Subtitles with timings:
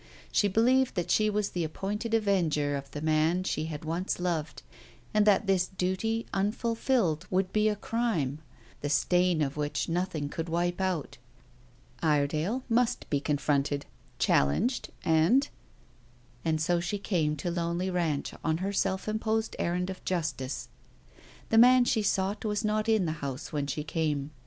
[0.31, 4.63] She believed that she was the appointed avenger of the man she had once loved,
[5.13, 8.39] and that this duty unfulfilled would be a crime,
[8.81, 11.19] the stain of which nothing could wipe out.
[12.01, 13.85] Iredale must be confronted,
[14.17, 15.47] challenged, and
[16.43, 20.69] And so she came to Lonely Ranch on her self imposed errand of justice.
[21.49, 24.31] The man she sought was not in the house when she came.